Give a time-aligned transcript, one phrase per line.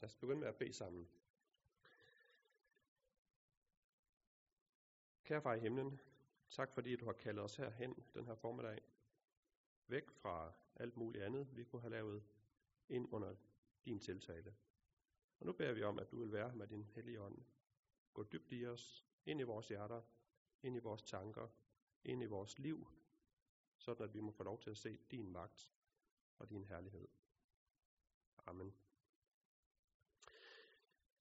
[0.00, 1.08] Lad os begynde med at bede sammen.
[5.24, 6.00] Kære far i himlen,
[6.48, 8.82] tak fordi du har kaldet os herhen den her formiddag.
[9.86, 12.24] Væk fra alt muligt andet, vi kunne have lavet
[12.88, 13.34] ind under
[13.84, 14.56] din tiltale.
[15.40, 17.44] Og nu beder vi om, at du vil være med din hellige ånd.
[18.14, 20.02] Gå dybt i os, ind i vores hjerter,
[20.62, 21.48] ind i vores tanker,
[22.04, 22.86] ind i vores liv,
[23.76, 25.72] sådan at vi må få lov til at se din magt
[26.38, 27.08] og din herlighed.
[28.46, 28.87] Amen.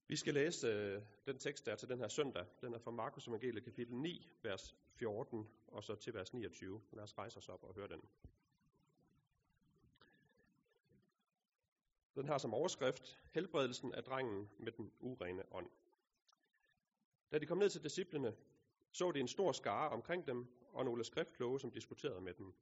[0.10, 2.46] Vi skal læse øh, den tekst, der er til den her søndag.
[2.62, 6.82] Den er fra Markus Evangeliet kapitel 9, vers 14, og så til vers 29.
[6.92, 8.02] Lad os rejse os op og høre den.
[12.16, 15.70] Den har som overskrift helbredelsen af drengen med den urene ånd.
[17.32, 18.36] Da de kom ned til disciplene,
[18.92, 22.54] så de en stor skare omkring dem og nogle skriftkloge, som diskuterede med dem.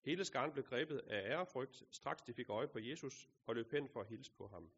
[0.00, 3.88] Hele skaren blev grebet af ærefrygt, straks de fik øje på Jesus og løb hen
[3.88, 4.70] for at hilse på ham.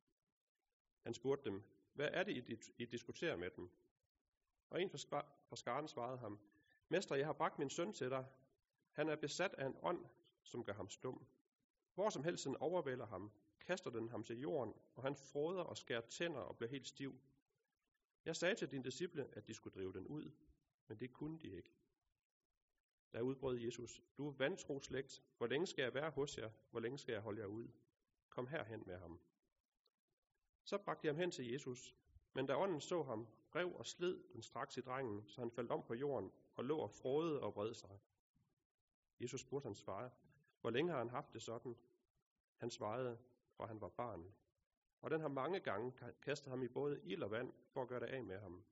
[1.05, 3.71] Han spurgte dem, hvad er det, I diskuterer med dem?
[4.71, 6.41] Og en fra skaren svarede ham,
[6.89, 8.27] Mester, jeg har bragt min søn til dig.
[8.91, 10.07] Han er besat af en ånd,
[10.43, 11.27] som gør ham stum.
[11.95, 15.77] Hvor som helst den overvælder ham, kaster den ham til jorden, og han froder og
[15.77, 17.21] skærer tænder og bliver helt stiv.
[18.25, 20.31] Jeg sagde til dine disciple, at de skulle drive den ud,
[20.89, 21.75] men det kunne de ikke.
[23.13, 26.81] Der udbrød Jesus, du er vantro slægt, hvor længe skal jeg være hos jer, hvor
[26.81, 27.69] længe skal jeg holde jer ud?
[28.29, 29.21] Kom herhen med ham.
[30.65, 31.97] Så bragte de ham hen til Jesus,
[32.33, 35.71] men da ånden så ham, rev og sled den straks i drengen, så han faldt
[35.71, 38.01] om på jorden og lå og frode og vred sig.
[39.21, 40.13] Jesus spurgte hans far,
[40.61, 41.77] hvor længe har han haft det sådan?
[42.57, 43.19] Han svarede,
[43.57, 44.35] fra han var barn.
[45.01, 48.01] Og den har mange gange kastet ham i både ild og vand for at gøre
[48.01, 48.65] det af med ham.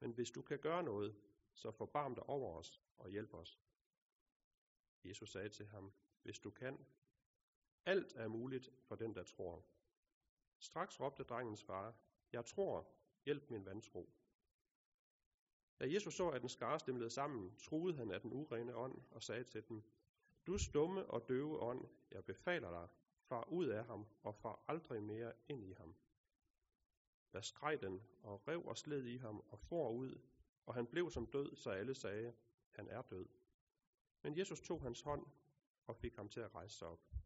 [0.00, 1.16] Men hvis du kan gøre noget,
[1.52, 3.60] så forbarm dig over os og hjælp os.
[5.04, 5.92] Jesus sagde til ham,
[6.22, 6.86] hvis du kan,
[7.84, 9.64] alt er muligt for den, der tror.
[10.64, 11.94] Straks råbte drengens far,
[12.32, 12.88] jeg tror,
[13.24, 14.08] hjælp min vantro.
[15.80, 19.22] Da Jesus så, at den skare stemlede sammen, troede han af den urene ånd og
[19.22, 19.84] sagde til den,
[20.46, 22.88] Du stumme og døve ånd, jeg befaler dig,
[23.20, 25.94] far ud af ham og far aldrig mere ind i ham.
[27.32, 30.20] Da skreg den og rev og sled i ham og for ud,
[30.66, 32.34] og han blev som død, så alle sagde,
[32.70, 33.26] han er død.
[34.22, 35.26] Men Jesus tog hans hånd
[35.86, 37.23] og fik ham til at rejse sig op.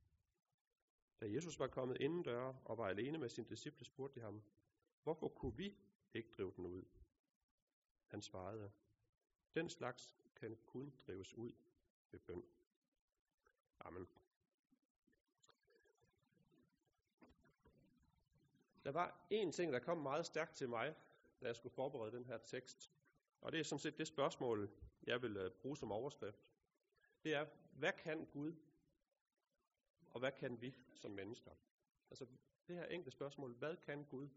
[1.21, 4.43] Da Jesus var kommet inden døre og var alene med sin disciple, spurgte de ham,
[5.03, 5.77] hvorfor kunne vi
[6.15, 6.85] ikke drive den ud?
[8.07, 8.71] Han svarede,
[9.55, 11.53] den slags kan kun drives ud
[12.11, 12.45] ved bøn.
[13.81, 14.09] Amen.
[18.85, 20.95] Der var en ting, der kom meget stærkt til mig,
[21.41, 22.91] da jeg skulle forberede den her tekst.
[23.41, 24.71] Og det er sådan set det spørgsmål,
[25.03, 26.49] jeg vil øh, bruge som overskrift.
[27.25, 28.53] Det er, hvad kan Gud,
[30.11, 31.51] og hvad kan vi som mennesker?
[32.11, 32.27] Altså
[32.69, 34.29] det her enkle spørgsmål, hvad kan Gud,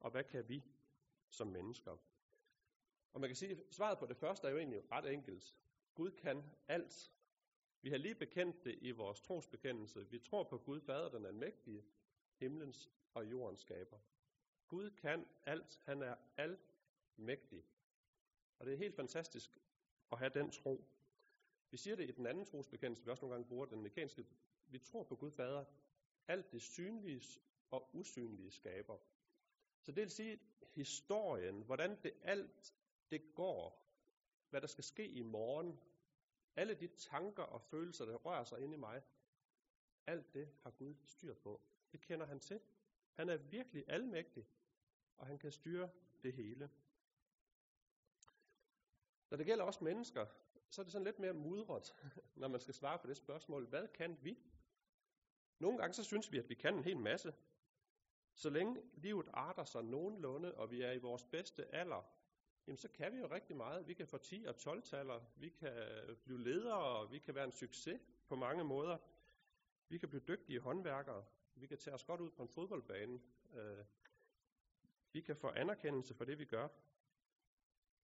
[0.00, 0.64] og hvad kan vi
[1.28, 1.96] som mennesker?
[3.12, 5.56] Og man kan sige, at svaret på det første er jo egentlig ret enkelt.
[5.94, 7.12] Gud kan alt.
[7.82, 10.10] Vi har lige bekendt det i vores trosbekendelse.
[10.10, 11.84] Vi tror på Gud, Fader den almægtige,
[12.36, 13.98] himlens og jordens skaber.
[14.68, 15.80] Gud kan alt.
[15.84, 17.64] Han er almægtig.
[18.58, 19.58] Og det er helt fantastisk
[20.12, 20.84] at have den tro.
[21.70, 24.26] Vi siger det i den anden trosbekendelse, vi også nogle gange bruger den mekanske.
[24.70, 25.64] Vi tror på Gud Fader,
[26.28, 28.98] alt det synlige og usynlige skaber.
[29.82, 30.40] Så det vil sige,
[30.74, 32.74] historien, hvordan det alt
[33.10, 33.86] det går,
[34.50, 35.80] hvad der skal ske i morgen,
[36.56, 39.02] alle de tanker og følelser, der rører sig ind i mig,
[40.06, 41.60] alt det har Gud styr på.
[41.92, 42.60] Det kender han til.
[43.12, 44.46] Han er virkelig almægtig,
[45.16, 45.90] og han kan styre
[46.22, 46.70] det hele.
[49.30, 50.26] Når det gælder os mennesker,
[50.70, 51.94] så er det sådan lidt mere mudret,
[52.40, 54.38] når man skal svare på det spørgsmål, hvad kan vi?
[55.60, 57.34] Nogle gange så synes vi, at vi kan en hel masse.
[58.34, 62.02] Så længe livet arter sig nogenlunde, og vi er i vores bedste alder,
[62.66, 63.88] jamen så kan vi jo rigtig meget.
[63.88, 65.72] Vi kan få 10 og 12 taller, vi kan
[66.24, 68.98] blive ledere, vi kan være en succes på mange måder.
[69.88, 73.20] Vi kan blive dygtige håndværkere, vi kan tage os godt ud på en fodboldbane.
[73.54, 73.84] Øh,
[75.12, 76.68] vi kan få anerkendelse for det, vi gør.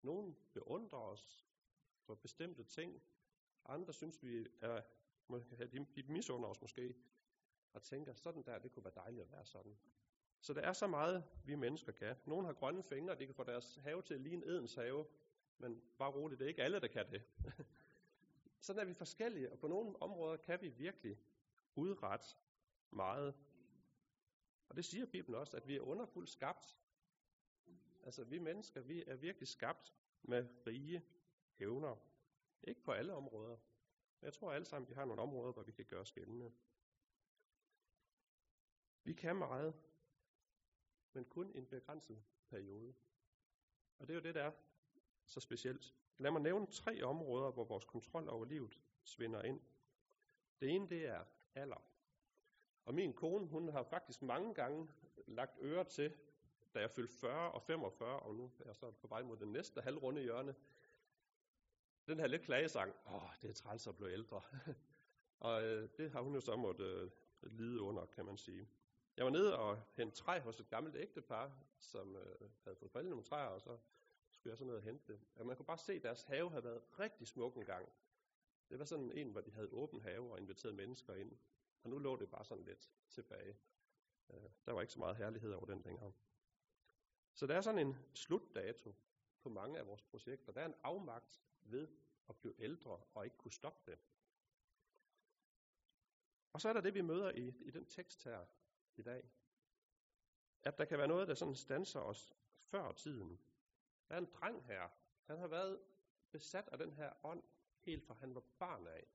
[0.02, 1.46] Nogen beundrer os
[2.00, 3.02] for bestemte ting.
[3.64, 4.80] Andre synes, vi er,
[5.96, 6.94] de misunder os måske,
[7.72, 9.76] og tænker, sådan der, det kunne være dejligt at være sådan.
[10.40, 12.16] Så der er så meget, vi mennesker kan.
[12.24, 15.06] Nogle har grønne fingre, de kan få deres have til at ligne Edens have,
[15.58, 17.22] men bare roligt, det er ikke alle, der kan det.
[18.66, 21.18] sådan er vi forskellige, og på nogle områder kan vi virkelig
[21.74, 22.26] udrette
[22.90, 23.34] meget.
[24.68, 26.76] Og det siger Bibelen også, at vi er underfuldt skabt.
[28.04, 31.02] Altså vi mennesker, vi er virkelig skabt med rige
[31.58, 31.96] evner.
[32.62, 33.56] Ikke på alle områder.
[34.20, 36.52] Men jeg tror alle sammen, vi har nogle områder, hvor vi kan gøre skældende.
[39.06, 39.74] Vi kan meget.
[41.12, 42.94] men kun en begrænset periode.
[43.98, 44.52] Og det er jo det, der er
[45.24, 45.94] så specielt.
[46.18, 49.60] Lad mig nævne tre områder, hvor vores kontrol over livet svinder ind.
[50.60, 51.24] Det ene, det er
[51.54, 51.82] alder.
[52.84, 54.88] Og min kone, hun har faktisk mange gange
[55.26, 56.16] lagt øre til,
[56.74, 59.52] da jeg fyldte 40 og 45, og nu er jeg så på vej mod den
[59.52, 60.54] næste halvrunde hjørne,
[62.06, 64.42] den her lidt klagesang, åh, det er træls at blive ældre.
[65.46, 67.10] og øh, det har hun jo så måtte øh,
[67.42, 68.68] lide under, kan man sige.
[69.16, 73.10] Jeg var nede og hente træ hos et gammelt ægtepar, som øh, havde fået faldet
[73.10, 73.78] nogle træer, og så
[74.30, 75.20] skulle jeg så ned og hente det.
[75.34, 77.88] Og man kunne bare se, at deres have havde været rigtig smuk en gang.
[78.70, 81.38] Det var sådan en, hvor de havde åben have og inviteret mennesker ind.
[81.82, 83.56] Og nu lå det bare sådan lidt tilbage.
[84.30, 86.12] Øh, der var ikke så meget herlighed over den længere.
[87.34, 88.94] Så der er sådan en slutdato
[89.40, 90.52] på mange af vores projekter.
[90.52, 91.88] Der er en afmagt ved
[92.28, 93.98] at blive ældre og ikke kunne stoppe det.
[96.52, 98.46] Og så er der det, vi møder i, i den tekst her
[98.98, 99.30] i dag.
[100.62, 103.40] At der kan være noget, der sådan stanser os før tiden.
[104.08, 104.88] Der er en dreng her.
[105.24, 105.80] Han har været
[106.30, 107.42] besat af den her ånd,
[107.80, 109.06] helt fra han var barn af.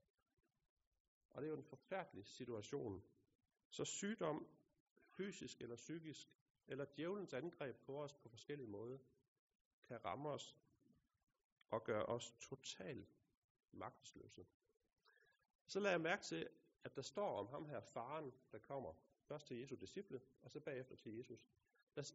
[1.30, 3.04] Og det er jo en forfærdelig situation.
[3.70, 4.48] Så sygdom,
[5.06, 6.28] fysisk eller psykisk,
[6.66, 8.98] eller djævelens angreb på os på forskellige måder,
[9.84, 10.56] kan ramme os
[11.70, 13.16] og gøre os totalt
[13.72, 14.46] magtesløse.
[15.66, 16.48] Så lader jeg mærke til,
[16.84, 18.94] at der står om ham her faren, der kommer
[19.32, 21.46] først til Jesu disciple, og så bagefter til Jesus.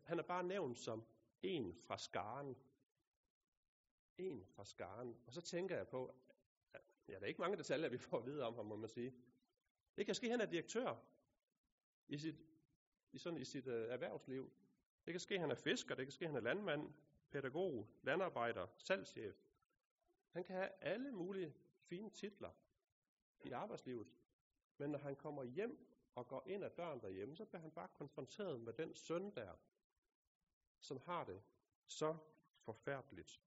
[0.03, 1.03] Han er bare nævnt som
[1.41, 2.57] en fra skaren.
[4.17, 5.17] En fra skaren.
[5.25, 6.15] Og så tænker jeg på,
[6.73, 8.89] at ja, der er ikke mange detaljer, vi får at vide om ham, må man
[8.89, 9.13] sige.
[9.95, 10.95] Det kan ske, at han er direktør
[12.07, 12.35] i sit,
[13.11, 14.51] i sådan, i sit uh, erhvervsliv.
[15.05, 16.93] Det kan ske, at han er fisker, det kan ske, at han er landmand,
[17.29, 19.35] pædagog, landarbejder, salgschef.
[20.29, 22.51] Han kan have alle mulige fine titler
[23.43, 24.07] i arbejdslivet.
[24.77, 25.86] Men når han kommer hjem
[26.17, 29.53] og går ind ad døren derhjemme, så bliver han bare konfronteret med den søn der,
[30.79, 31.41] som har det
[31.87, 32.17] så
[32.59, 33.41] forfærdeligt.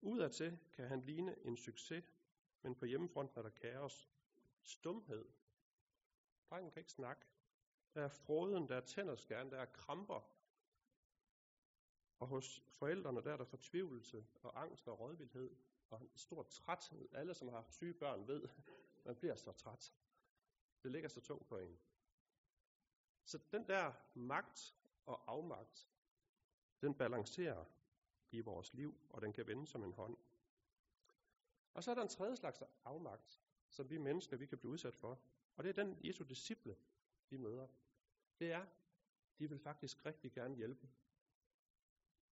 [0.00, 2.04] Udadtil kan han ligne en succes,
[2.62, 4.10] men på hjemmefronten er der kaos,
[4.62, 5.24] stumhed.
[6.50, 7.26] Drengen kan ikke snakke.
[7.94, 10.30] Der er froden, der er tænderskærn, der er kramper.
[12.18, 15.56] Og hos forældrene der er der fortvivlelse og angst og rådvildhed
[15.90, 17.08] og en stor træthed.
[17.12, 18.48] Alle, som har haft syge børn, ved,
[19.04, 19.94] man bliver så træt.
[20.84, 21.78] Det ligger så tungt på en.
[23.24, 24.76] Så den der magt
[25.06, 25.88] og afmagt,
[26.80, 27.64] den balancerer
[28.30, 30.16] i vores liv, og den kan vende som en hånd.
[31.74, 34.96] Og så er der en tredje slags afmagt, som vi mennesker vi kan blive udsat
[34.96, 35.20] for.
[35.56, 36.76] Og det er den Jesu disciple,
[37.30, 37.68] vi møder.
[38.38, 38.66] Det er,
[39.38, 40.88] de vil faktisk rigtig gerne hjælpe.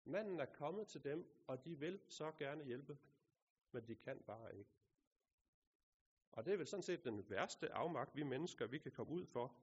[0.05, 2.99] Manden er kommet til dem, og de vil så gerne hjælpe,
[3.70, 4.84] men de kan bare ikke.
[6.35, 9.27] Og det er vel sådan set den værste afmagt, vi mennesker vi kan komme ud
[9.27, 9.57] for.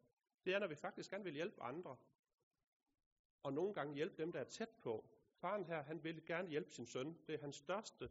[0.46, 1.98] Det er, når vi faktisk gerne vil hjælpe andre.
[3.44, 5.10] Og nogle gange hjælpe dem, der er tæt på.
[5.36, 7.18] Faren her, han vil gerne hjælpe sin søn.
[7.28, 8.10] Det er hans største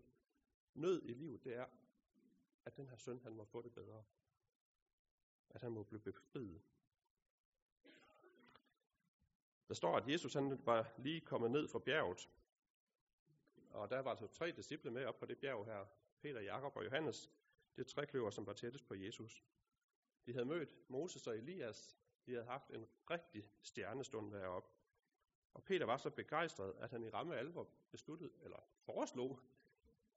[0.75, 1.67] nød i livet, det er,
[2.65, 4.05] at den her søn, han må få det bedre.
[5.51, 6.63] At han må blive befriet.
[9.69, 12.31] Der står, at Jesus han var lige kommet ned fra bjerget.
[13.71, 15.87] Og der var altså tre disciple med op på det bjerg her.
[16.21, 17.31] Peter, Jakob og Johannes.
[17.77, 19.45] Det trækløver, som var tættest på Jesus.
[20.27, 21.99] De havde mødt Moses og Elias.
[22.27, 24.69] De havde haft en rigtig stjernestund deroppe.
[25.55, 29.41] Og Peter var så begejstret, at han i ramme alvor besluttede, eller foreslog,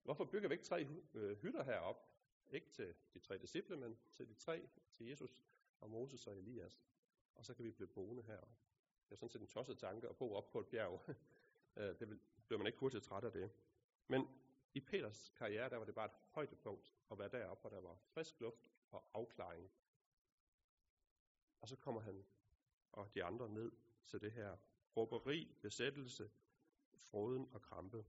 [0.04, 2.10] hvorfor bygger vi ikke tre øh, hytter herop?
[2.50, 5.40] Ikke til de tre disciple, men til de tre, til Jesus
[5.80, 6.84] og Moses og Elias.
[7.36, 8.56] Og så kan vi blive boende heroppe.
[9.06, 11.02] Det er sådan set en tosset tanke at bo op på et bjerg.
[11.76, 13.52] Øh, det bliver man ikke hurtigt træt af det.
[14.08, 14.28] Men
[14.74, 17.96] i Peters karriere, der var det bare et højdepunkt at være deroppe, hvor der var
[17.96, 19.72] frisk luft og afklaring.
[21.60, 22.26] Og så kommer han
[22.92, 23.72] og de andre ned
[24.06, 24.58] til det her
[24.98, 26.32] råberi, besættelse,
[26.98, 28.06] froden og krampe.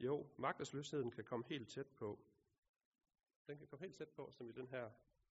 [0.00, 2.24] Jo, magtesløsheden kan komme helt tæt på.
[3.46, 4.90] Den kan komme helt tæt på, som i den her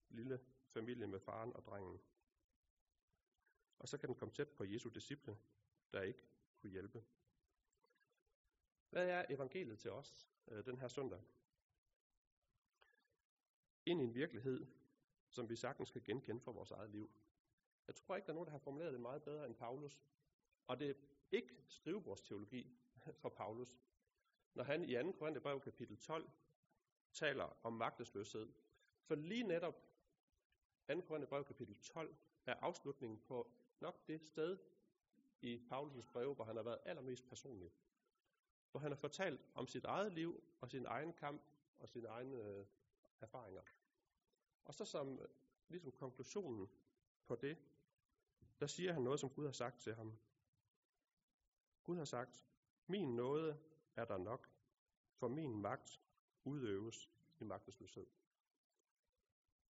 [0.09, 2.01] lille familie med faren og drengen.
[3.79, 5.39] Og så kan den komme tæt på Jesu disciple,
[5.93, 7.05] der ikke kunne hjælpe.
[8.91, 11.21] Hvad er evangeliet til os øh, den her søndag?
[13.87, 14.67] Ind i en virkelighed,
[15.29, 17.11] som vi sagtens kan genkende fra vores eget liv.
[17.87, 20.03] Jeg tror ikke, der er nogen, der har formuleret det meget bedre end Paulus.
[20.67, 20.95] Og det er
[21.31, 22.79] ikke skrivebordsteologi
[23.21, 23.81] fra Paulus.
[24.55, 25.13] Når han i 2.
[25.13, 26.31] Korintherbrev kapitel 12
[27.13, 28.53] taler om magtesløshed.
[29.03, 29.75] For lige netop
[30.89, 31.01] 2.
[31.01, 32.17] Korintherbrev kapitel 12
[32.47, 34.59] er afslutningen på nok det sted
[35.41, 37.73] i Paulus' breve, hvor han har været allermest personlig.
[38.71, 41.43] Hvor han har fortalt om sit eget liv og sin egen kamp
[41.79, 42.67] og sine egne øh,
[43.21, 43.63] erfaringer.
[44.65, 45.29] Og så som øh,
[45.69, 46.71] ligesom konklusionen
[47.27, 47.59] på det,
[48.61, 50.19] der siger han noget, som Gud har sagt til ham.
[51.85, 52.45] Gud har sagt,
[52.87, 53.59] min nåde
[53.97, 54.51] er der nok,
[55.13, 56.01] for min magt
[56.45, 57.11] udøves
[57.41, 58.07] i magtesløshed.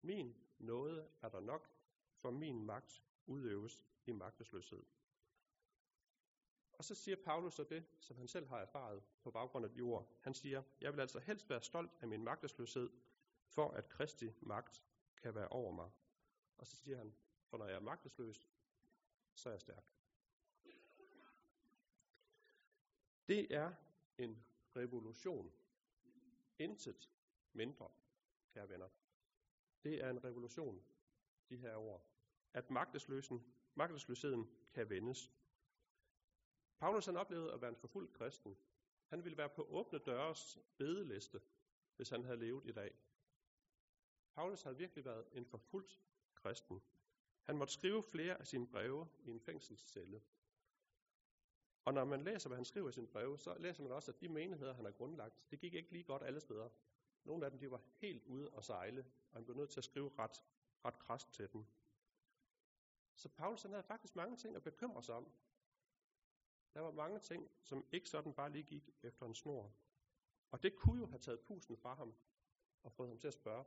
[0.01, 1.69] Min nåde er der nok,
[2.15, 4.83] for min magt udøves i magtesløshed.
[6.77, 9.81] Og så siger Paulus så det, som han selv har erfaret på baggrund af de
[9.81, 10.11] ord.
[10.21, 12.89] Han siger, jeg vil altså helst være stolt af min magtesløshed,
[13.47, 14.83] for at Kristi magt
[15.21, 15.89] kan være over mig.
[16.57, 17.15] Og så siger han,
[17.45, 18.49] for når jeg er magtesløs,
[19.35, 19.83] så er jeg stærk.
[23.27, 23.73] Det er
[24.17, 24.43] en
[24.75, 25.51] revolution.
[26.59, 27.11] Intet
[27.53, 27.89] mindre,
[28.53, 28.89] kære venner.
[29.83, 30.83] Det er en revolution,
[31.49, 32.01] de her ord.
[32.53, 35.31] At magtesløsen, magtesløsheden kan vendes.
[36.79, 38.57] Paulus han oplevede at være en forfulgt kristen.
[39.07, 41.41] Han ville være på åbne døres bedeliste,
[41.95, 42.95] hvis han havde levet i dag.
[44.33, 45.99] Paulus havde virkelig været en forfulgt
[46.35, 46.81] kristen.
[47.43, 50.21] Han måtte skrive flere af sine breve i en fængselscelle.
[51.85, 54.21] Og når man læser, hvad han skriver i sine breve, så læser man også, at
[54.21, 56.69] de menigheder, han har grundlagt, det gik ikke lige godt alle steder.
[57.23, 59.83] Nogle af dem de var helt ude at sejle, og han blev nødt til at
[59.83, 60.43] skrive ret,
[60.85, 61.65] ret krast til dem.
[63.15, 65.31] Så Paulus han havde faktisk mange ting at bekymre sig om.
[66.77, 69.73] Der var mange ting, som ikke sådan bare lige gik efter en snor.
[70.51, 72.15] Og det kunne jo have taget pusten fra ham
[72.83, 73.65] og fået ham til at spørge,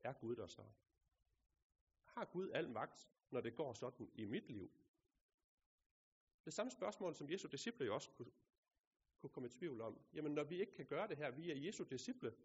[0.00, 0.64] er Gud der så?
[2.02, 4.70] Har Gud al magt, når det går sådan i mit liv?
[6.44, 8.32] Det samme spørgsmål, som Jesu disciple jo også kunne,
[9.18, 10.00] kunne komme i tvivl om.
[10.12, 12.36] Jamen, når vi ikke kan gøre det her, vi er Jesu disciple,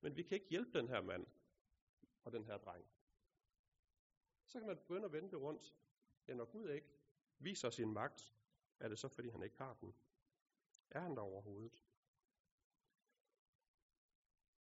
[0.00, 1.26] men vi kan ikke hjælpe den her mand
[2.24, 2.84] og den her dreng.
[4.46, 5.74] Så kan man begynde at vende det rundt.
[6.28, 6.88] Ja, når Gud ikke
[7.38, 8.34] viser sin magt,
[8.80, 9.94] er det så, fordi han ikke har den?
[10.90, 11.84] Er han der overhovedet?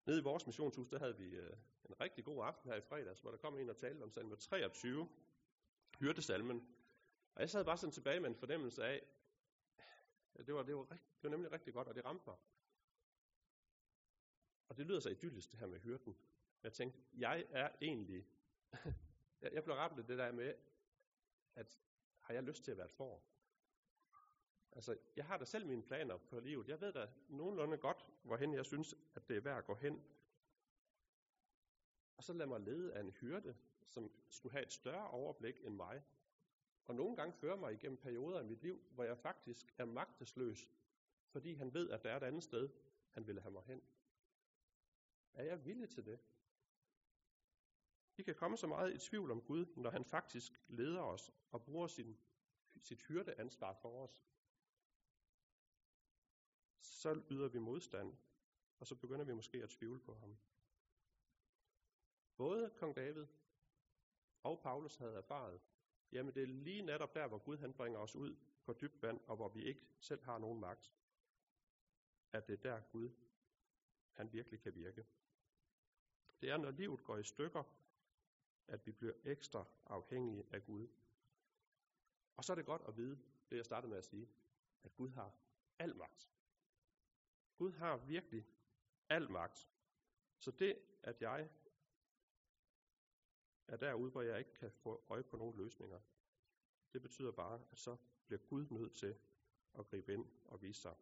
[0.07, 3.21] Nede i vores missionshus, der havde vi øh, en rigtig god aften her i fredags,
[3.21, 5.09] hvor der kom en og talte om salme 23,
[5.99, 6.77] hyrdesalmen.
[7.35, 9.07] Og jeg sad bare sådan tilbage med en fornemmelse af,
[10.35, 12.37] at det var, det var, det var nemlig rigtig godt, og det ramte mig.
[14.69, 16.17] Og det lyder så idyllisk, det her med hyrden.
[16.63, 18.27] Jeg tænkte, jeg er egentlig...
[19.55, 20.55] jeg blev ramt det der med,
[21.55, 21.81] at
[22.21, 23.25] har jeg lyst til at være et får?
[24.73, 26.69] Altså, jeg har da selv mine planer på livet.
[26.69, 30.05] Jeg ved da nogenlunde godt, hvorhen jeg synes, at det er værd at gå hen.
[32.17, 35.75] Og så lad mig lede af en hyrde, som skulle have et større overblik end
[35.75, 36.03] mig.
[36.85, 40.71] Og nogle gange fører mig igennem perioder i mit liv, hvor jeg faktisk er magtesløs,
[41.29, 42.69] fordi han ved, at der er et andet sted,
[43.11, 43.83] han ville have mig hen.
[45.33, 46.21] Er jeg villig til det?
[48.17, 51.63] Vi kan komme så meget i tvivl om Gud, når han faktisk leder os og
[51.65, 52.19] bruger sin,
[52.83, 54.25] sit hyrdeansvar for os
[57.01, 58.17] så yder vi modstand,
[58.79, 60.37] og så begynder vi måske at tvivle på ham.
[62.37, 63.27] Både kong David
[64.43, 65.61] og Paulus havde erfaret,
[66.13, 69.21] jamen det er lige netop der, hvor Gud han bringer os ud på dybt vand,
[69.27, 70.93] og hvor vi ikke selv har nogen magt,
[72.33, 73.11] at det er der Gud,
[74.13, 75.07] han virkelig kan virke.
[76.41, 77.63] Det er, når livet går i stykker,
[78.67, 80.89] at vi bliver ekstra afhængige af Gud.
[82.37, 83.19] Og så er det godt at vide,
[83.51, 84.29] det jeg startede med at sige,
[84.83, 85.33] at Gud har
[85.79, 86.31] al magt.
[87.61, 88.47] Gud har virkelig
[89.09, 89.69] al magt.
[90.39, 91.49] Så det, at jeg
[93.69, 96.01] er derude, hvor jeg ikke kan få øje på nogle løsninger,
[96.93, 99.17] det betyder bare, at så bliver Gud nødt til
[99.79, 100.95] at gribe ind og vise sig.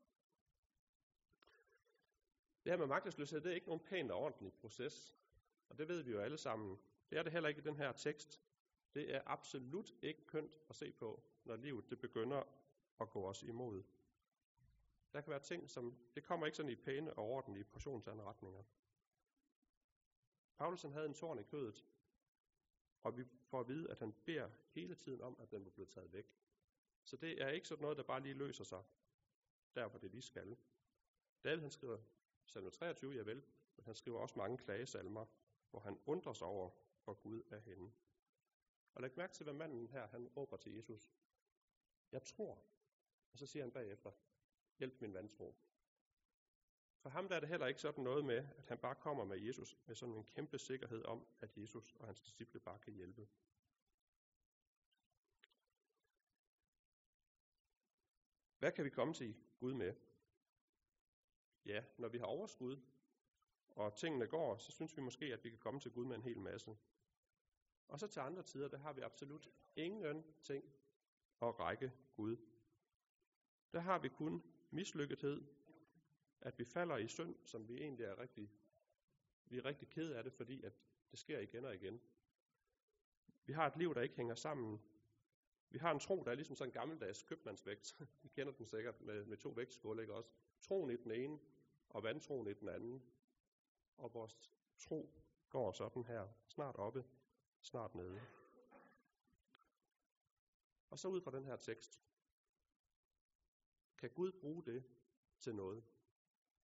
[2.65, 5.17] Det her med magtesløshed, det er ikke nogen pæn og ordentlig proces.
[5.69, 6.79] Og det ved vi jo alle sammen.
[7.11, 8.43] Det er det heller ikke i den her tekst.
[8.95, 12.43] Det er absolut ikke kønt at se på, når livet det begynder
[13.01, 13.83] at gå os imod.
[15.13, 18.63] Der kan være ting, som det kommer ikke sådan i pæne og ordentlige portionsanretninger.
[20.57, 21.87] Paulus havde en tårn i kødet,
[23.03, 25.87] og vi får at vide, at han beder hele tiden om, at den må blive
[25.87, 26.37] taget væk.
[27.05, 28.85] Så det er ikke sådan noget, der bare lige løser sig,
[29.75, 30.57] der hvor det lige skal.
[31.45, 31.99] David han skriver
[32.47, 33.45] salme 23, ja vel,
[33.77, 35.27] men han skriver også mange klagesalmer,
[35.71, 36.71] hvor han undrer sig over,
[37.05, 37.93] hvor Gud er henne.
[38.95, 41.13] Og læg mærke til, hvad manden her, han råber til Jesus.
[42.13, 42.63] Jeg tror.
[43.33, 44.11] Og så siger han bagefter,
[44.79, 45.55] hjælp min vantro.
[47.01, 49.39] For ham der er det heller ikke sådan noget med, at han bare kommer med
[49.39, 53.29] Jesus med sådan en kæmpe sikkerhed om, at Jesus og hans disciple bare kan hjælpe.
[58.59, 59.95] Hvad kan vi komme til Gud med?
[61.65, 62.81] Ja, når vi har overskud,
[63.71, 66.23] og tingene går, så synes vi måske, at vi kan komme til Gud med en
[66.23, 66.77] hel masse.
[67.89, 70.65] Og så til andre tider, der har vi absolut ingen ting
[71.43, 72.37] at række Gud.
[73.73, 75.45] Der har vi kun mislykkethed,
[76.41, 78.51] at vi falder i synd, som vi egentlig er rigtig,
[79.45, 80.73] vi er rigtig ked af det, fordi at
[81.11, 82.01] Det sker igen og igen.
[83.47, 84.81] Vi har et liv, der ikke hænger sammen.
[85.71, 88.01] Vi har en tro, der er ligesom sådan en gammeldags købmandsvægt.
[88.23, 90.31] Vi kender den sikkert med, med to vægtskåle, ikke også?
[90.61, 91.39] Troen i den ene,
[91.89, 93.03] og vandtroen i den anden.
[93.97, 97.05] Og vores tro går sådan her, snart oppe,
[97.61, 98.21] snart nede.
[100.91, 102.08] Og så ud fra den her tekst.
[103.99, 104.85] Kan Gud bruge det
[105.39, 105.85] til noget?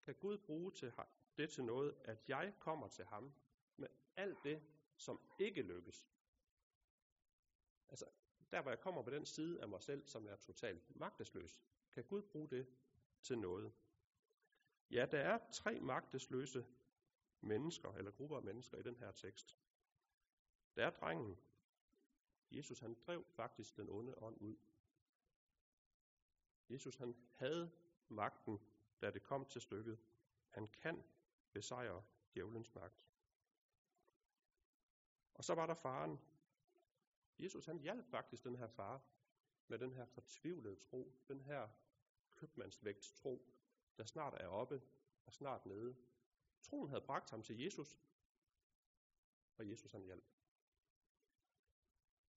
[0.02, 0.92] Kan Gud bruge til
[1.36, 3.32] det til noget, at jeg kommer til ham
[3.76, 4.62] med alt det,
[4.96, 6.08] som ikke lykkes?
[7.88, 8.06] Altså,
[8.50, 11.62] der hvor jeg kommer på den side af mig selv, som er totalt magtesløs,
[11.92, 12.66] kan Gud bruge det
[13.22, 13.72] til noget?
[14.90, 16.66] Ja, der er tre magtesløse
[17.40, 19.58] mennesker, eller grupper af mennesker i den her tekst.
[20.76, 21.38] Der er drengen.
[22.50, 24.56] Jesus han drev faktisk den onde ånd ud.
[26.68, 27.70] Jesus han havde
[28.08, 28.60] magten,
[29.00, 29.98] da det kom til stykket.
[30.48, 31.04] Han kan
[31.52, 32.04] besejre
[32.34, 33.04] djævelens magt.
[35.34, 36.20] Og så var der faren.
[37.38, 39.02] Jesus han hjalp faktisk den her far
[39.68, 41.68] med den her fortvivlede tro, den her
[42.34, 43.48] købmandsvægt tro,
[43.96, 44.82] der snart er oppe
[45.26, 45.96] og snart nede.
[46.62, 48.00] Troen havde bragt ham til Jesus,
[49.56, 50.24] og Jesus han hjalp.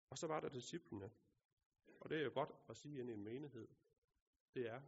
[0.09, 1.11] Og så var der disciplene,
[1.99, 3.67] og det er jo godt at sige ind i en menighed,
[4.53, 4.81] det er,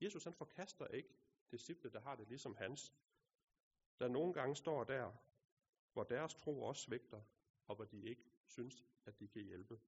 [0.00, 1.14] Jesus han forkaster ikke
[1.50, 2.94] disciple, der har det ligesom hans,
[3.98, 5.12] der nogle gange står der,
[5.92, 7.22] hvor deres tro også svigter,
[7.66, 9.80] og hvor de ikke synes, at de kan hjælpe.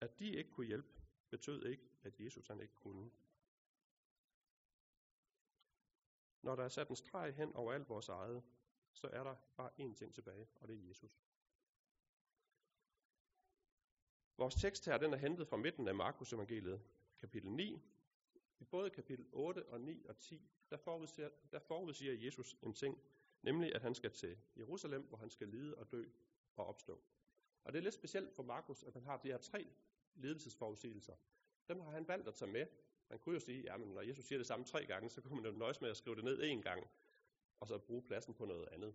[0.00, 3.10] At de ikke kunne hjælpe, betød ikke, at Jesus han ikke kunne.
[6.42, 8.42] Når der er sat en streg hen over alt vores eget,
[8.92, 11.22] så er der bare én ting tilbage, og det er Jesus.
[14.36, 16.82] Vores tekst her, den er hentet fra midten af Markus evangeliet,
[17.18, 17.82] kapitel 9.
[18.58, 22.98] I både kapitel 8 og 9 og 10, der forudsiger, der forudsiger Jesus en ting,
[23.42, 26.04] nemlig at han skal til Jerusalem, hvor han skal lide og dø
[26.56, 27.02] og opstå.
[27.64, 29.66] Og det er lidt specielt for Markus, at han har de her tre
[30.14, 31.14] ledelsesforudsigelser.
[31.68, 32.66] Dem har han valgt at tage med.
[33.10, 35.52] Man kunne jo sige, at når Jesus siger det samme tre gange, så kunne man
[35.52, 36.86] jo nøjes med at skrive det ned én gang,
[37.60, 38.94] og så bruge pladsen på noget andet.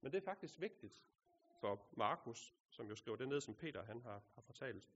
[0.00, 1.04] Men det er faktisk vigtigt
[1.60, 4.90] for Markus, som jo skriver det ned, som Peter han har, har fortalt,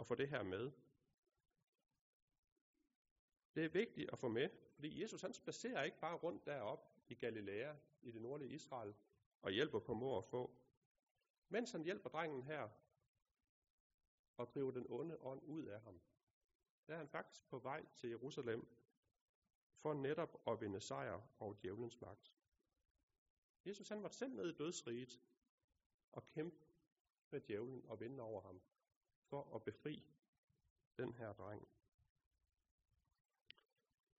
[0.00, 0.70] at få det her med.
[3.54, 7.14] Det er vigtigt at få med, fordi Jesus han spacerer ikke bare rundt derop i
[7.14, 8.94] Galilea, i det nordlige Israel,
[9.42, 10.56] og hjælper på mor og få.
[11.48, 12.68] Mens han hjælper drengen her,
[14.36, 16.00] og driver den onde ånd ud af ham,
[16.86, 18.66] der er han faktisk på vej til Jerusalem,
[19.76, 22.36] for netop at vinde sejr over djævelens magt.
[23.64, 25.20] Jesus han var selv med i dødsriget,
[26.12, 26.66] og kæmpe
[27.30, 28.62] med djævlen og vinde over ham,
[29.24, 30.04] for at befri
[30.96, 31.68] den her dreng.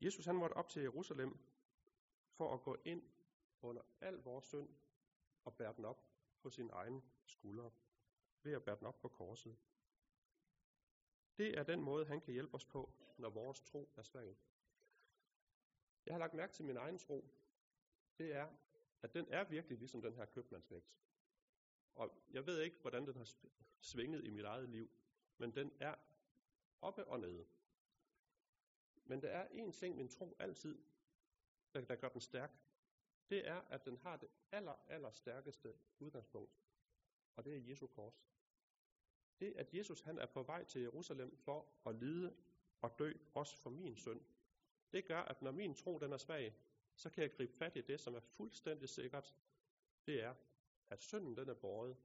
[0.04, 1.38] Jesus han måtte op til Jerusalem
[2.32, 3.04] for at gå ind
[3.62, 4.70] under al vores synd
[5.46, 6.04] og bære den op
[6.42, 7.72] på sin egen skuldre,
[8.44, 9.58] ved at bære den op på korset.
[11.38, 14.38] Det er den måde, han kan hjælpe os på, når vores tro er svag.
[16.06, 17.30] Jeg har lagt mærke til min egen tro.
[18.18, 18.50] Det er,
[19.02, 20.94] at den er virkelig ligesom den her købmandsvægt.
[21.96, 23.30] Og jeg ved ikke, hvordan den har
[23.80, 24.90] svinget i mit eget liv,
[25.38, 25.96] men den er
[26.82, 27.46] oppe og nede.
[29.06, 30.78] Men der er én ting, min tro altid,
[31.74, 32.52] der, der gør den stærk.
[33.30, 36.60] Det er, at den har det aller, aller stærkeste udgangspunkt.
[37.36, 38.26] Og det er Jesu kors.
[39.40, 42.36] Det, at Jesus han er på vej til Jerusalem for at lide
[42.82, 44.22] og dø, også for min synd,
[44.92, 46.56] det gør, at når min tro den er svag,
[46.96, 49.36] så kan jeg gribe fat i det, som er fuldstændig sikkert.
[50.06, 50.36] Det er,
[50.90, 51.98] at synden den er båret.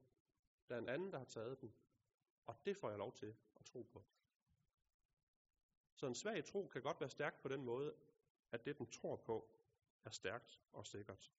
[0.69, 1.73] Der er en anden, der har taget den.
[2.45, 4.03] Og det får jeg lov til at tro på.
[5.99, 7.95] Så en svag tro kan godt være stærk på den måde,
[8.51, 9.49] at det, den tror på,
[10.03, 11.31] er stærkt og sikkert.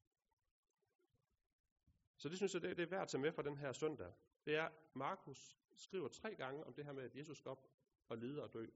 [2.16, 4.12] Så det synes jeg, det er værd at tage med fra den her søndag.
[4.44, 7.70] Det er, Markus skriver tre gange om det her med, at Jesus skal op
[8.09, 8.66] og lide og dø.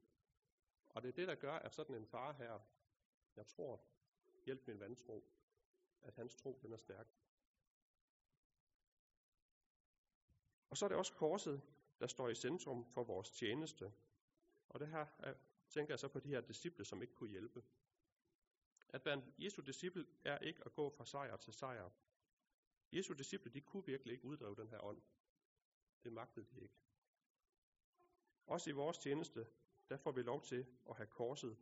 [0.89, 2.61] Og det er det, der gør, at sådan en far her,
[3.37, 3.81] jeg tror,
[4.45, 5.25] hjælp min vantro,
[6.03, 7.09] at hans tro den er stærk.
[10.71, 11.63] Og så er det også korset,
[12.01, 13.93] der står i centrum for vores tjeneste.
[14.69, 15.35] Og det her er,
[15.75, 17.65] tænker jeg så på de her disciple, som ikke kunne hjælpe.
[18.89, 21.91] At være en Jesu disciple er ikke at gå fra sejr til sejr.
[22.93, 25.03] Jesu disciple, de kunne virkelig ikke uddrive den her ånd.
[26.05, 26.75] Det magtede de ikke.
[28.47, 29.47] Også i vores tjeneste,
[29.89, 31.57] der får vi lov til at have korset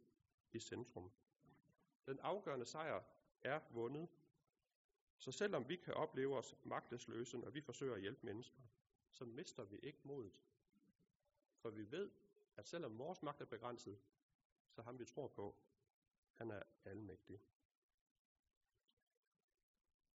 [0.53, 1.12] i centrum.
[2.07, 3.03] Den afgørende sejr
[3.40, 4.09] er vundet.
[5.18, 8.62] Så selvom vi kan opleve os magtesløse, når vi forsøger at hjælpe mennesker,
[9.11, 10.42] så mister vi ikke modet.
[11.57, 12.11] For vi ved,
[12.57, 13.99] at selvom vores magt er begrænset,
[14.71, 15.57] så ham vi tror på,
[16.33, 17.41] han er almægtig.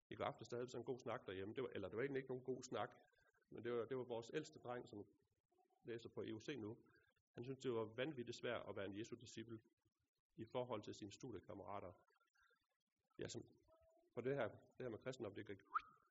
[0.09, 1.55] I går aftes havde vi sådan en god snak derhjemme.
[1.55, 2.91] Det var, eller det var egentlig ikke nogen god snak,
[3.51, 5.07] men det var, det var vores ældste dreng, som
[5.85, 6.77] læser på EUC nu.
[7.33, 9.61] Han syntes, det var vanvittigt svært at være en Jesu disciple
[10.37, 11.93] i forhold til sine studiekammerater.
[13.19, 13.45] Ja, som,
[14.15, 15.55] på det her, det her med kristendom, det går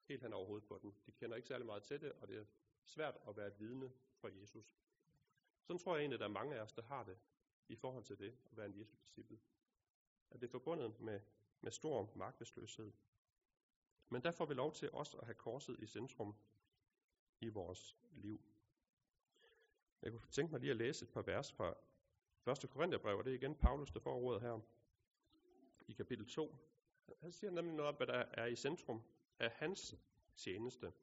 [0.03, 0.95] helt hen over hovedet på den.
[1.05, 2.45] De kender ikke særlig meget til det, og det er
[2.83, 4.75] svært at være et vidne for Jesus.
[5.63, 7.17] Sådan tror jeg egentlig, at der er mange af os, der har det
[7.67, 9.39] i forhold til det at være en Jesu disciple.
[10.31, 11.19] At det er forbundet med,
[11.61, 12.91] med stor magtesløshed.
[14.09, 16.35] Men der får vi lov til også at have korset i centrum
[17.39, 18.41] i vores liv.
[20.01, 21.75] Jeg kunne tænke mig lige at læse et par vers fra
[22.51, 22.69] 1.
[22.69, 24.59] Korintherbrev, og det er igen Paulus, der får ordet her
[25.87, 26.55] i kapitel 2.
[27.19, 29.01] Han siger nemlig noget om, hvad der er i centrum
[29.39, 29.95] af hans
[30.35, 30.93] tjeneste.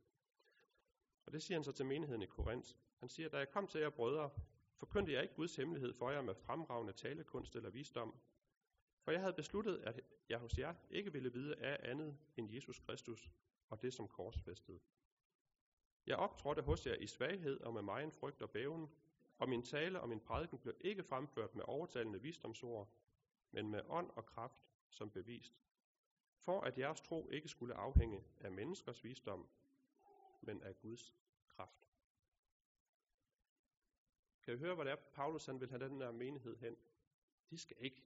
[1.26, 2.74] Og det siger han så til menigheden i Korinth.
[3.00, 4.30] Han siger, da jeg kom til jer brødre,
[4.76, 8.14] forkyndte jeg ikke Guds hemmelighed for jer med fremragende talekunst eller visdom.
[9.02, 12.78] For jeg havde besluttet, at jeg hos jer ikke ville vide af andet end Jesus
[12.78, 13.30] Kristus
[13.68, 14.80] og det som korsfæstet.
[16.06, 18.90] Jeg optrådte hos jer i svaghed og med megen frygt og bæven,
[19.38, 22.88] og min tale og min prædiken blev ikke fremført med overtalende visdomsord,
[23.50, 25.62] men med ånd og kraft som bevist,
[26.40, 29.48] for at jeres tro ikke skulle afhænge af menneskers visdom,
[30.40, 31.14] men af Guds
[31.48, 31.89] kraft.
[34.50, 36.76] Skal I høre, hvad det er, Paulus han vil have den der menighed hen?
[37.50, 38.02] De skal ikke,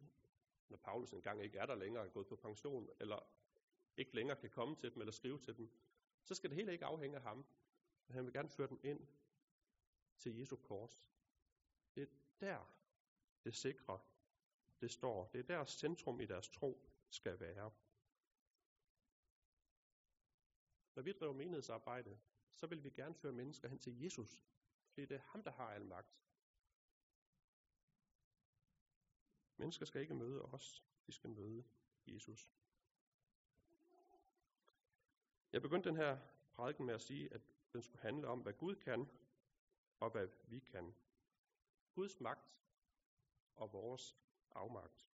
[0.69, 3.19] når Paulus engang ikke er der længere, er gået på pension, eller
[3.97, 5.71] ikke længere kan komme til dem eller skrive til dem,
[6.23, 7.47] så skal det hele ikke afhænge af ham.
[8.07, 9.07] Men han vil gerne føre dem ind
[10.19, 11.05] til Jesu kors.
[11.95, 12.75] Det er der,
[13.45, 14.01] det sikre,
[14.81, 15.27] det står.
[15.33, 17.71] Det er der centrum i deres tro skal være.
[20.95, 22.19] Når vi driver menighedsarbejde,
[22.55, 24.45] så vil vi gerne føre mennesker hen til Jesus.
[24.93, 26.24] Fordi det er ham, der har al magt.
[29.57, 31.65] Mennesker skal ikke møde os, de skal møde
[32.07, 32.51] Jesus.
[35.53, 36.19] Jeg begyndte den her
[36.53, 37.41] prædiken med at sige, at
[37.73, 39.09] den skulle handle om, hvad Gud kan,
[40.01, 40.95] og hvad vi kan.
[41.95, 42.55] Guds magt
[43.55, 44.17] og vores
[44.51, 45.07] afmagt.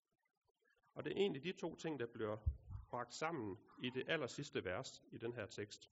[0.94, 2.38] Og det er egentlig de to ting, der bliver
[2.90, 5.92] bragt sammen i det aller sidste vers i den her tekst.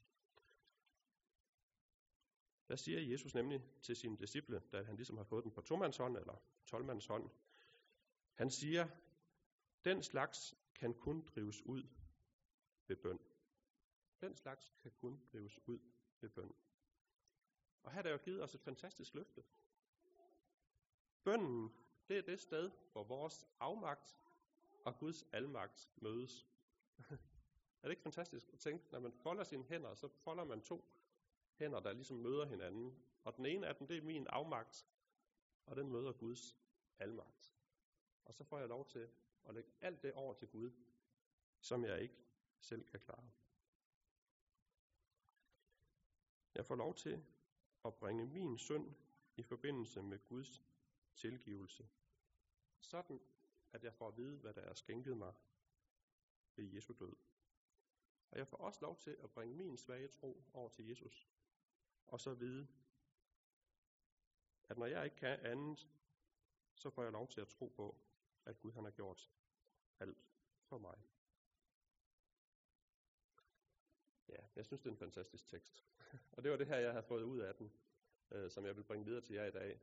[2.68, 6.18] Der siger Jesus nemlig til sine disciple, da han ligesom har fået den på tomandshånd
[6.18, 7.30] eller tolvmandshånd,
[8.38, 8.88] han siger,
[9.86, 11.84] den slags kan kun drives ud
[12.88, 13.20] ved bøn.
[14.22, 15.80] Den slags kan kun drives ud
[16.22, 16.56] ved bøn.
[17.84, 19.44] Og her er der jo givet os et fantastisk løfte.
[21.24, 21.74] Bønnen,
[22.08, 24.18] det er det sted, hvor vores afmagt
[24.86, 26.48] og Guds almagt mødes.
[27.82, 30.86] er det ikke fantastisk at tænke, når man folder sine hænder, så folder man to
[31.56, 33.04] hænder, der ligesom møder hinanden.
[33.24, 34.88] Og den ene af dem, det er min afmagt,
[35.66, 36.58] og den møder Guds
[37.00, 37.57] almagt.
[38.28, 39.10] Og så får jeg lov til
[39.46, 40.72] at lægge alt det over til Gud,
[41.60, 42.26] som jeg ikke
[42.60, 43.32] selv kan klare.
[46.56, 47.26] Jeg får lov til
[47.86, 48.96] at bringe min synd
[49.36, 50.64] i forbindelse med Guds
[51.16, 51.90] tilgivelse.
[52.80, 53.22] Sådan,
[53.72, 55.34] at jeg får at vide, hvad der er skænket mig
[56.56, 57.16] ved Jesu død.
[58.32, 61.28] Og jeg får også lov til at bringe min svage tro over til Jesus.
[62.08, 62.68] Og så vide,
[64.70, 65.88] at når jeg ikke kan andet,
[66.76, 68.02] så får jeg lov til at tro på,
[68.48, 69.32] at Gud han har gjort
[70.00, 70.30] alt
[70.64, 70.98] for mig.
[74.28, 75.86] Ja, jeg synes, det er en fantastisk tekst.
[76.32, 77.72] Og det var det her, jeg har fået ud af den,
[78.32, 79.82] øh, som jeg vil bringe videre til jer i dag.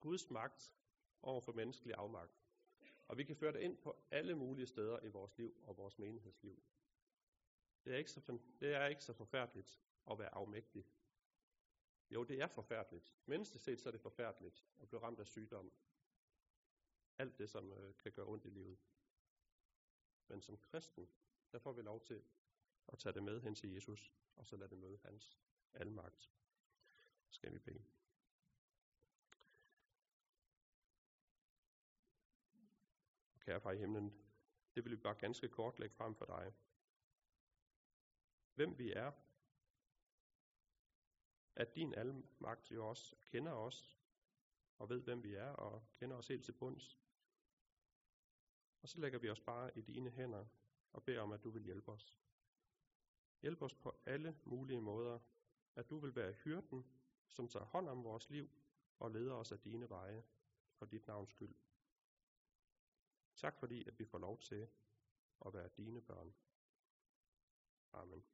[0.00, 0.74] Guds magt
[1.22, 2.42] over for menneskelig afmagt.
[3.08, 5.98] Og vi kan føre det ind på alle mulige steder i vores liv og vores
[5.98, 6.62] menighedsliv.
[7.84, 10.86] Det er ikke så, det er ikke så forfærdeligt at være afmægtig.
[12.10, 13.14] Jo, det er forfærdeligt.
[13.26, 15.72] Menneskeligt set så er det forfærdeligt at blive ramt af sygdom.
[17.18, 18.78] Alt det, som øh, kan gøre ondt i livet.
[20.28, 21.08] Men som kristen,
[21.52, 22.24] der får vi lov til
[22.88, 25.38] at tage det med hen til Jesus, og så lade det møde hans
[25.74, 26.30] almagt.
[27.28, 27.84] Skal vi bede.
[33.40, 34.26] Kære far i himlen,
[34.74, 36.54] det vil vi bare ganske kort lægge frem for dig.
[38.54, 39.12] Hvem vi er,
[41.56, 43.98] at din almagt jo også kender os,
[44.78, 47.05] og ved, hvem vi er, og kender os helt til bunds.
[48.82, 50.46] Og så lægger vi os bare i dine hænder
[50.92, 52.18] og beder om, at du vil hjælpe os.
[53.42, 55.18] Hjælp os på alle mulige måder,
[55.74, 56.86] at du vil være hyrden,
[57.28, 58.50] som tager hånd om vores liv
[58.98, 60.24] og leder os af dine veje
[60.72, 61.54] for dit navns skyld.
[63.36, 64.68] Tak fordi, at vi får lov til
[65.46, 66.34] at være dine børn.
[67.92, 68.24] Amen.